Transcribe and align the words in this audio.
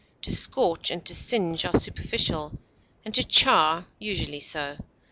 To 0.23 0.33
scorch 0.33 0.89
and 0.89 1.05
to 1.05 1.13
singe 1.13 1.63
are 1.63 1.77
superficial, 1.77 2.57
and 3.05 3.13
to 3.13 3.23
char 3.23 3.85
usually 3.99 4.39
so. 4.39 4.77